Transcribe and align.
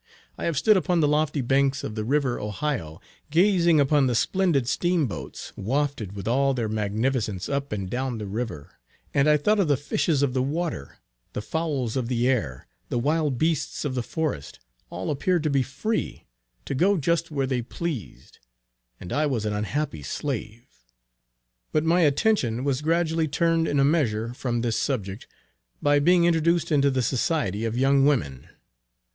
I 0.35 0.45
have 0.45 0.57
stood 0.57 0.77
upon 0.77 0.99
the 0.99 1.07
lofty 1.07 1.41
banks 1.41 1.83
of 1.83 1.93
the 1.93 2.03
river 2.03 2.39
Ohio, 2.39 2.99
gazing 3.29 3.79
upon 3.79 4.07
the 4.07 4.15
splendid 4.15 4.67
steamboats, 4.67 5.53
wafted 5.55 6.13
with 6.13 6.27
all 6.27 6.55
their 6.55 6.67
magnificence 6.67 7.47
up 7.47 7.71
and 7.71 7.87
down 7.87 8.17
the 8.17 8.25
river, 8.25 8.71
and 9.13 9.27
I 9.29 9.37
thought 9.37 9.59
of 9.59 9.67
the 9.67 9.77
fishes 9.77 10.23
of 10.23 10.33
the 10.33 10.41
water, 10.41 10.97
the 11.33 11.41
fowls 11.43 11.95
of 11.95 12.07
the 12.07 12.27
air, 12.27 12.65
the 12.89 12.97
wild 12.97 13.37
beasts 13.37 13.85
of 13.85 13.93
the 13.93 14.01
forest, 14.01 14.57
all 14.89 15.11
appeared 15.11 15.43
to 15.43 15.51
be 15.51 15.61
free, 15.61 16.25
to 16.65 16.73
go 16.73 16.97
just 16.97 17.29
where 17.29 17.45
they 17.45 17.61
pleased, 17.61 18.39
and 18.99 19.13
I 19.13 19.27
was 19.27 19.45
an 19.45 19.53
unhappy 19.53 20.01
slave! 20.01 20.65
But 21.71 21.83
my 21.83 22.01
attention 22.01 22.63
was 22.63 22.81
gradually 22.81 23.27
turned 23.27 23.67
in 23.67 23.79
a 23.79 23.85
measure 23.85 24.33
from 24.33 24.61
this 24.61 24.77
subject, 24.77 25.27
by 25.79 25.99
being 25.99 26.25
introduced 26.25 26.71
into 26.71 26.89
the 26.89 27.03
society 27.03 27.65
of 27.65 27.77
young 27.77 28.03
women. 28.03 28.47